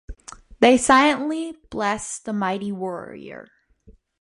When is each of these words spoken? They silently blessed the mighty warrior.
They 0.61 0.77
silently 0.79 1.55
blessed 1.69 2.25
the 2.25 2.33
mighty 2.33 2.71
warrior. 2.71 3.47